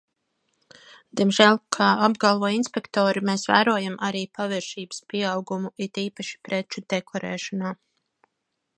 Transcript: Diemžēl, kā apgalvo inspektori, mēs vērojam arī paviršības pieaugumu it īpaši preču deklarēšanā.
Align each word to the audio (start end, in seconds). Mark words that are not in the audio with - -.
Diemžēl, 1.19 1.59
kā 1.77 1.89
apgalvo 2.05 2.49
inspektori, 2.59 3.23
mēs 3.31 3.45
vērojam 3.51 3.99
arī 4.09 4.25
paviršības 4.39 5.05
pieaugumu 5.13 5.75
it 5.89 6.03
īpaši 6.09 6.45
preču 6.49 6.87
deklarēšanā. 6.97 7.79